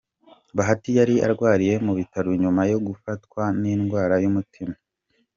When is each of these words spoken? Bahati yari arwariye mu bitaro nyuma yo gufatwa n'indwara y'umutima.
Bahati 0.57 0.89
yari 0.97 1.15
arwariye 1.25 1.75
mu 1.85 1.93
bitaro 1.99 2.29
nyuma 2.41 2.61
yo 2.71 2.77
gufatwa 2.87 3.43
n'indwara 3.61 4.15
y'umutima. 4.23 4.73